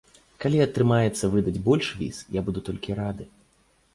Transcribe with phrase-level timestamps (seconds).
[0.45, 3.29] Калі атрымаецца выдаць больш віз, я буду толькі рады.